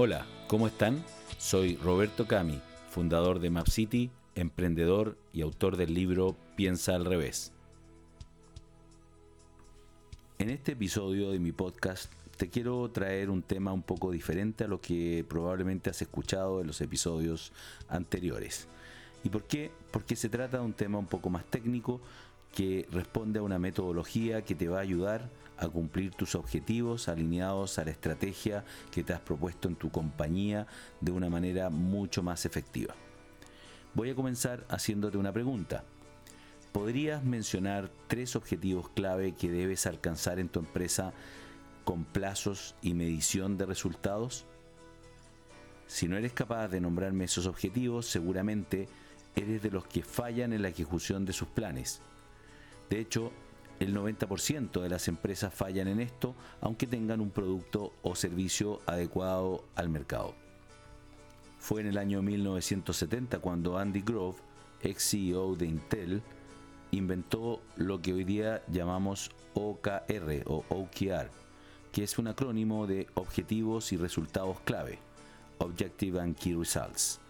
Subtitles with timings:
[0.00, 1.02] Hola, ¿cómo están?
[1.38, 7.50] Soy Roberto Cami, fundador de MapCity, emprendedor y autor del libro Piensa al revés.
[10.38, 14.68] En este episodio de mi podcast te quiero traer un tema un poco diferente a
[14.68, 17.50] lo que probablemente has escuchado en los episodios
[17.88, 18.68] anteriores.
[19.24, 19.72] ¿Y por qué?
[19.90, 22.00] Porque se trata de un tema un poco más técnico
[22.54, 27.78] que responde a una metodología que te va a ayudar a cumplir tus objetivos alineados
[27.78, 30.66] a la estrategia que te has propuesto en tu compañía
[31.00, 32.94] de una manera mucho más efectiva.
[33.94, 35.84] Voy a comenzar haciéndote una pregunta.
[36.72, 41.12] ¿Podrías mencionar tres objetivos clave que debes alcanzar en tu empresa
[41.84, 44.46] con plazos y medición de resultados?
[45.88, 48.88] Si no eres capaz de nombrarme esos objetivos, seguramente
[49.34, 52.02] eres de los que fallan en la ejecución de sus planes.
[52.90, 53.32] De hecho,
[53.80, 59.64] el 90% de las empresas fallan en esto, aunque tengan un producto o servicio adecuado
[59.76, 60.34] al mercado.
[61.58, 64.38] Fue en el año 1970 cuando Andy Grove,
[64.82, 66.22] ex CEO de Intel,
[66.90, 71.30] inventó lo que hoy día llamamos OKR o OKR,
[71.92, 74.98] que es un acrónimo de Objetivos y Resultados Clave,
[75.58, 77.20] Objective and Key Results.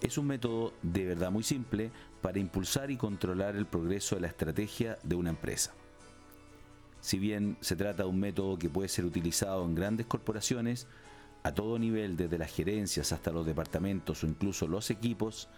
[0.00, 4.28] Es un método de verdad muy simple para impulsar y controlar el progreso de la
[4.28, 5.72] estrategia de una empresa.
[7.00, 10.86] Si bien se trata de un método que puede ser utilizado en grandes corporaciones,
[11.42, 15.48] a todo nivel, desde las gerencias hasta los departamentos o incluso los equipos,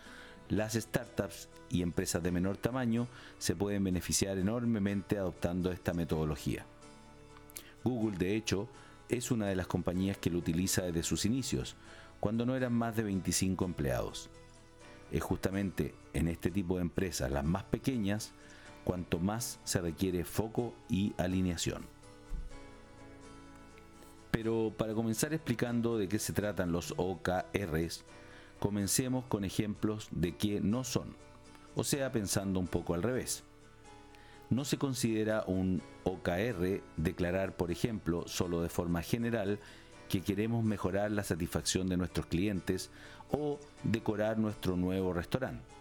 [0.49, 3.07] las startups y empresas de menor tamaño
[3.39, 6.67] se pueden beneficiar enormemente adoptando esta metodología.
[7.85, 8.69] Google, de hecho,
[9.09, 11.77] es una de las compañías que lo utiliza desde sus inicios,
[12.21, 14.31] cuando no eran más de 25 empleados.
[15.13, 18.33] Es justamente en este tipo de empresas, las más pequeñas,
[18.85, 21.85] cuanto más se requiere foco y alineación.
[24.31, 28.05] Pero para comenzar explicando de qué se tratan los OKRs,
[28.59, 31.17] comencemos con ejemplos de qué no son,
[31.75, 33.45] o sea, pensando un poco al revés.
[34.51, 39.59] No se considera un OKR declarar, por ejemplo, solo de forma general
[40.09, 42.91] que queremos mejorar la satisfacción de nuestros clientes
[43.31, 45.77] o decorar nuestro nuevo restaurante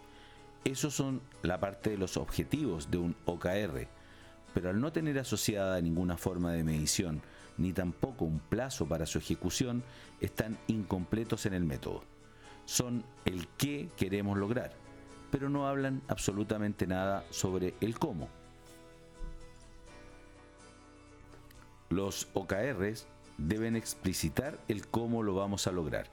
[0.65, 3.87] esos son la parte de los objetivos de un OKR,
[4.53, 7.21] pero al no tener asociada ninguna forma de medición
[7.57, 9.83] ni tampoco un plazo para su ejecución,
[10.19, 12.03] están incompletos en el método.
[12.65, 14.73] Son el qué queremos lograr,
[15.31, 18.27] pero no hablan absolutamente nada sobre el cómo.
[21.89, 23.07] Los OKRs
[23.37, 26.09] deben explicitar el cómo lo vamos a lograr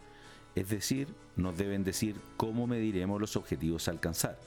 [0.54, 4.38] es decir, nos deben decir cómo mediremos los objetivos a alcanzar.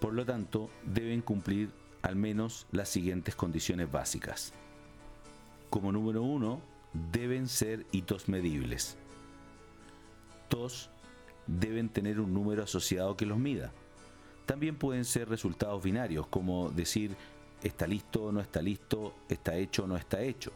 [0.00, 1.70] Por lo tanto, deben cumplir
[2.02, 4.52] al menos las siguientes condiciones básicas.
[5.70, 6.60] Como número uno,
[6.92, 8.98] deben ser hitos medibles.
[10.50, 10.90] Dos,
[11.46, 13.72] deben tener un número asociado que los mida.
[14.44, 17.16] También pueden ser resultados binarios, como decir
[17.62, 20.52] está listo o no está listo, está hecho o no está hecho.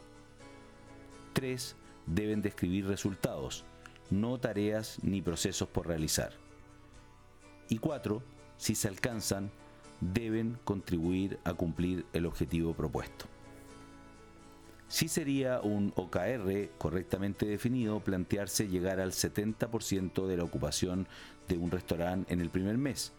[1.33, 1.75] Tres,
[2.05, 3.63] deben describir resultados,
[4.09, 6.33] no tareas ni procesos por realizar.
[7.69, 8.21] Y cuatro,
[8.57, 9.51] si se alcanzan,
[10.01, 13.25] deben contribuir a cumplir el objetivo propuesto.
[14.89, 21.07] Si sería un OKR correctamente definido plantearse llegar al 70% de la ocupación
[21.47, 23.13] de un restaurante en el primer mes,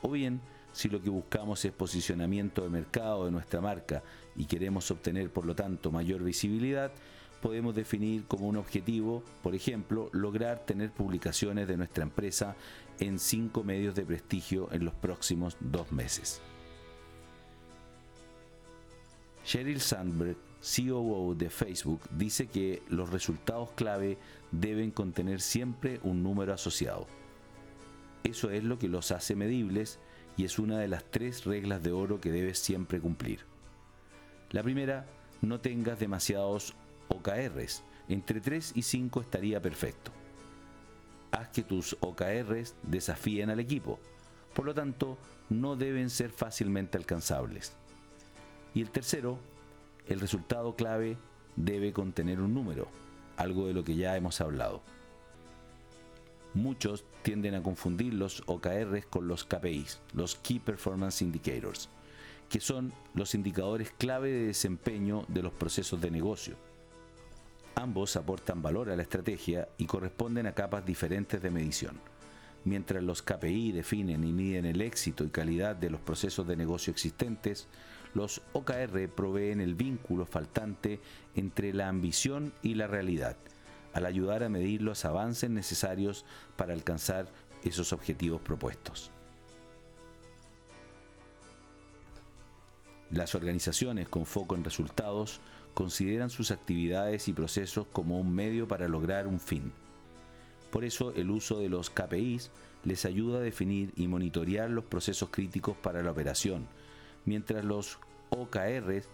[0.00, 0.40] o bien
[0.72, 4.02] si lo que buscamos es posicionamiento de mercado de nuestra marca
[4.36, 6.92] y queremos obtener por lo tanto mayor visibilidad,
[7.40, 12.56] podemos definir como un objetivo, por ejemplo, lograr tener publicaciones de nuestra empresa
[12.98, 16.40] en cinco medios de prestigio en los próximos dos meses.
[19.44, 24.18] Sheryl Sandberg, COO de Facebook, dice que los resultados clave
[24.52, 27.06] deben contener siempre un número asociado.
[28.24, 30.00] Eso es lo que los hace medibles
[30.36, 33.46] y es una de las tres reglas de oro que debes siempre cumplir.
[34.50, 35.06] La primera,
[35.40, 36.74] no tengas demasiados
[37.08, 37.82] OKRs.
[38.08, 40.10] Entre 3 y 5 estaría perfecto.
[41.30, 43.98] Haz que tus OKRs desafíen al equipo.
[44.54, 45.18] Por lo tanto,
[45.50, 47.72] no deben ser fácilmente alcanzables.
[48.74, 49.38] Y el tercero,
[50.06, 51.16] el resultado clave
[51.56, 52.88] debe contener un número,
[53.36, 54.82] algo de lo que ya hemos hablado.
[56.54, 61.88] Muchos tienden a confundir los OKRs con los KPIs, los Key Performance Indicators,
[62.48, 66.56] que son los indicadores clave de desempeño de los procesos de negocio.
[67.78, 72.00] Ambos aportan valor a la estrategia y corresponden a capas diferentes de medición.
[72.64, 76.90] Mientras los KPI definen y miden el éxito y calidad de los procesos de negocio
[76.90, 77.68] existentes,
[78.14, 80.98] los OKR proveen el vínculo faltante
[81.36, 83.36] entre la ambición y la realidad,
[83.94, 86.24] al ayudar a medir los avances necesarios
[86.56, 87.28] para alcanzar
[87.62, 89.12] esos objetivos propuestos.
[93.12, 95.40] Las organizaciones con foco en resultados
[95.78, 99.70] consideran sus actividades y procesos como un medio para lograr un fin.
[100.72, 102.50] Por eso el uso de los KPIs
[102.82, 106.66] les ayuda a definir y monitorear los procesos críticos para la operación,
[107.26, 109.06] mientras los OKRs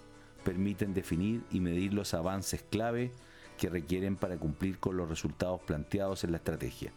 [0.43, 3.13] permiten definir y medir los avances clave
[3.59, 6.93] que requieren para cumplir con los resultados planteados en la estrategia,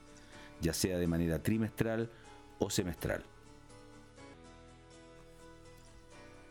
[0.62, 2.10] ya sea de manera trimestral
[2.60, 3.22] o semestral.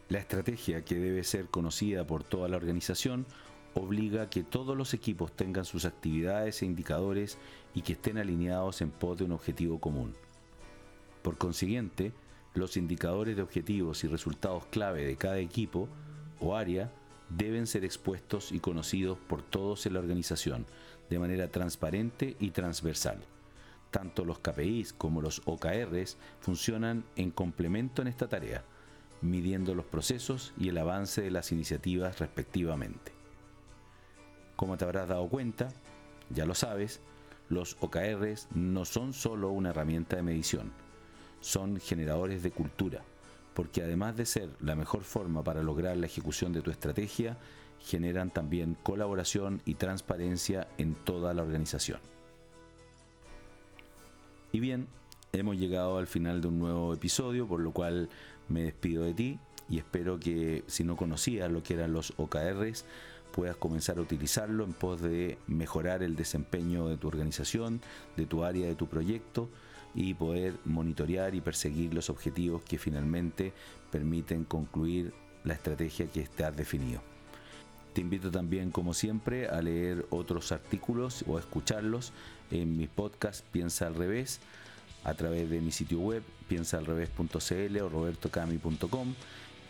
[0.09, 3.27] La estrategia, que debe ser conocida por toda la organización,
[3.75, 7.39] obliga a que todos los equipos tengan sus actividades e indicadores
[7.75, 10.15] y que estén alineados en pos de un objetivo común.
[11.23, 12.13] Por consiguiente,
[12.55, 15.89] los indicadores de objetivos y resultados clave de cada equipo
[16.39, 16.93] o área
[17.29, 20.67] deben ser expuestos y conocidos por todos en la organización
[21.11, 23.19] de manera transparente y transversal.
[23.91, 28.65] Tanto los KPIs como los OKRs funcionan en complemento en esta tarea,
[29.31, 33.13] midiendo los procesos y el avance de las iniciativas respectivamente.
[34.57, 35.69] Como te habrás dado cuenta,
[36.31, 37.01] ya lo sabes,
[37.49, 40.73] los OKRs no son solo una herramienta de medición,
[41.41, 43.03] son generadores de cultura
[43.57, 47.39] porque además de ser la mejor forma para lograr la ejecución de tu estrategia,
[47.81, 51.99] generan también colaboración y transparencia en toda la organización.
[54.53, 54.89] Y bien,
[55.39, 58.09] hemos llegado al final de un nuevo episodio, por lo cual
[58.49, 59.39] me despido de ti
[59.69, 62.85] y espero que si no conocías lo que eran los OKRs,
[63.33, 67.81] puedas comenzar a utilizarlo en pos de mejorar el desempeño de tu organización,
[68.17, 69.49] de tu área, de tu proyecto
[69.95, 73.53] y poder monitorear y perseguir los objetivos que finalmente
[73.91, 75.13] permiten concluir
[75.45, 77.03] la estrategia que has definido.
[77.93, 82.13] Te invito también, como siempre, a leer otros artículos o a escucharlos
[82.51, 84.41] en mi podcast Piensa al revés
[85.07, 89.15] a través de mi sitio web piensaalrevés.cl o robertocami.com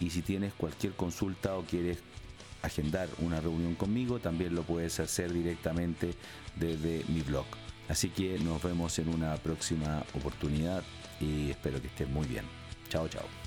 [0.01, 1.99] y si tienes cualquier consulta o quieres
[2.63, 6.15] agendar una reunión conmigo, también lo puedes hacer directamente
[6.57, 7.45] desde mi blog.
[7.89, 10.83] Así que nos vemos en una próxima oportunidad
[11.21, 12.45] y espero que estés muy bien.
[12.89, 13.46] Chao, chao.